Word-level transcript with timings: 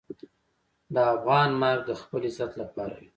د 0.93 0.95
افغان 1.13 1.49
مرګ 1.61 1.81
د 1.85 1.91
خپل 2.01 2.21
عزت 2.29 2.51
لپاره 2.61 2.93
وي. 2.99 3.07